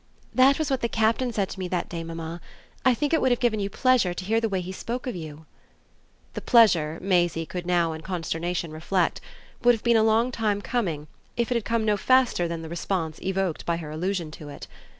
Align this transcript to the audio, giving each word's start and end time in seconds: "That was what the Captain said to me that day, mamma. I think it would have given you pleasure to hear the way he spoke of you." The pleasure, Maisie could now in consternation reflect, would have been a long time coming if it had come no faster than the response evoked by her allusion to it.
"That 0.33 0.57
was 0.57 0.71
what 0.71 0.81
the 0.81 0.89
Captain 0.89 1.31
said 1.31 1.47
to 1.49 1.59
me 1.59 1.67
that 1.67 1.87
day, 1.87 2.03
mamma. 2.03 2.41
I 2.83 2.95
think 2.95 3.13
it 3.13 3.21
would 3.21 3.29
have 3.31 3.39
given 3.39 3.59
you 3.59 3.69
pleasure 3.69 4.15
to 4.15 4.25
hear 4.25 4.41
the 4.41 4.49
way 4.49 4.59
he 4.59 4.71
spoke 4.71 5.05
of 5.05 5.15
you." 5.15 5.45
The 6.33 6.41
pleasure, 6.41 6.97
Maisie 7.03 7.45
could 7.45 7.67
now 7.67 7.93
in 7.93 8.01
consternation 8.01 8.71
reflect, 8.71 9.21
would 9.61 9.75
have 9.75 9.83
been 9.83 9.97
a 9.97 10.01
long 10.01 10.31
time 10.31 10.59
coming 10.59 11.05
if 11.37 11.51
it 11.51 11.55
had 11.55 11.65
come 11.65 11.85
no 11.85 11.97
faster 11.97 12.47
than 12.47 12.63
the 12.63 12.67
response 12.69 13.21
evoked 13.21 13.63
by 13.63 13.77
her 13.77 13.91
allusion 13.91 14.31
to 14.31 14.49
it. 14.49 14.65